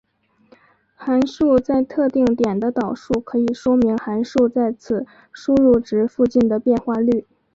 [0.95, 7.27] 函数在特定点的导数可以说明函数在此输入值附近的变化率。